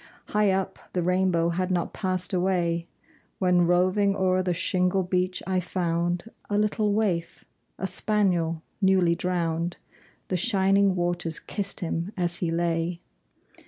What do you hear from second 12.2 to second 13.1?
he lay.